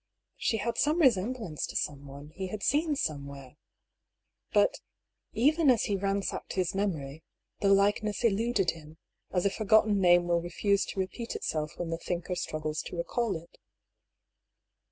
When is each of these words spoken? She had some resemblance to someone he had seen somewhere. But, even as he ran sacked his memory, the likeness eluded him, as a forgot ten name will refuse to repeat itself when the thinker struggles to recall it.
She 0.37 0.57
had 0.57 0.79
some 0.79 0.99
resemblance 0.99 1.67
to 1.67 1.75
someone 1.75 2.29
he 2.33 2.47
had 2.47 2.63
seen 2.63 2.95
somewhere. 2.95 3.55
But, 4.51 4.79
even 5.33 5.69
as 5.69 5.83
he 5.83 5.95
ran 5.95 6.23
sacked 6.23 6.53
his 6.53 6.73
memory, 6.73 7.21
the 7.59 7.69
likeness 7.69 8.23
eluded 8.23 8.71
him, 8.71 8.97
as 9.31 9.45
a 9.45 9.51
forgot 9.51 9.85
ten 9.85 10.01
name 10.01 10.27
will 10.27 10.41
refuse 10.41 10.85
to 10.85 10.99
repeat 10.99 11.35
itself 11.35 11.77
when 11.77 11.89
the 11.91 11.99
thinker 11.99 12.33
struggles 12.33 12.81
to 12.87 12.95
recall 12.97 13.35
it. 13.35 13.59